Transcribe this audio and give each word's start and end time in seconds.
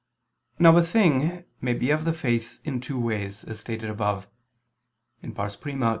Now 0.57 0.75
a 0.77 0.81
thing 0.81 1.43
may 1.61 1.73
be 1.75 1.91
of 1.91 2.05
the 2.05 2.11
faith 2.13 2.59
in 2.63 2.81
two 2.81 2.99
ways, 2.99 3.43
as 3.43 3.59
stated 3.59 3.87
above 3.91 4.25
(I, 5.21 5.29
Q. 5.49 5.83